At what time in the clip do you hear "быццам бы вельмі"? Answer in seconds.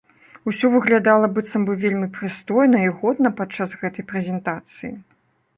1.35-2.09